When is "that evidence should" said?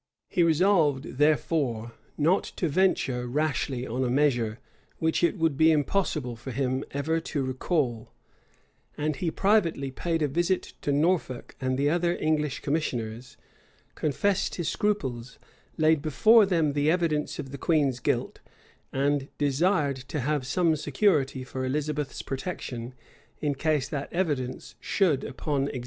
23.87-25.23